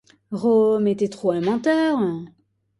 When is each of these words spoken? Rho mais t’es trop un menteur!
Rho 0.31 0.79
mais 0.79 0.95
t’es 0.95 1.09
trop 1.09 1.29
un 1.29 1.41
menteur! 1.41 1.99